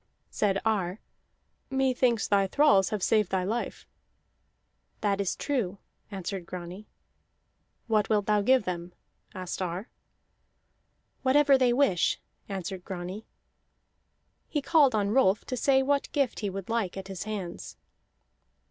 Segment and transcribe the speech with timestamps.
[0.31, 0.99] Said Ar:
[1.69, 3.85] "Methinks thy thralls have saved thy life."
[5.01, 5.77] "That is true,"
[6.09, 6.87] answered Grani.
[7.85, 8.93] "What wilt thou give them?"
[9.35, 9.89] asked Ar.
[11.21, 12.19] "Whatever they wish,"
[12.49, 13.27] answered Grani.
[14.49, 17.77] He called on Rolf to say what gift he would like at his hands.